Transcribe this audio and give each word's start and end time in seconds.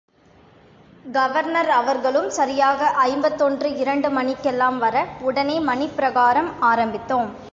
Governor 1.05 1.69
அவர்களும் 1.69 2.29
சரியாக 2.29 2.89
ஐம்பத்தொன்று 3.03 3.77
இரண்டு 3.77 4.09
மணிக்கெல்லாம் 4.09 4.79
வர, 4.79 5.05
உடனே 5.21 5.59
மணிப்பிரகாரம் 5.59 6.51
ஆரம்பித்தோம். 6.61 7.31